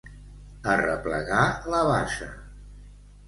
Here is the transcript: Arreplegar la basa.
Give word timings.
Arreplegar 0.75 1.43
la 1.75 1.83
basa. 1.91 2.31